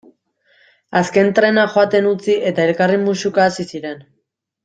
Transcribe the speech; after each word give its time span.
Azken 1.01 1.29
trena 1.39 1.65
joaten 1.75 2.09
utzi 2.13 2.37
eta 2.53 2.65
elkarri 2.71 2.99
musuka 3.05 3.47
hasi 3.51 3.67
ziren. 3.75 4.05